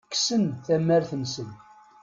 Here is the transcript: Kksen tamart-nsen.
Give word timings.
Kksen 0.11 0.45
tamart-nsen. 0.65 1.49